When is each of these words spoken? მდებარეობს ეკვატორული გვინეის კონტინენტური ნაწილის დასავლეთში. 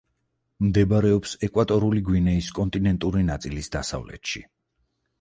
მდებარეობს 0.69 1.35
ეკვატორული 1.49 2.03
გვინეის 2.09 2.51
კონტინენტური 2.59 3.25
ნაწილის 3.31 3.73
დასავლეთში. 3.81 4.47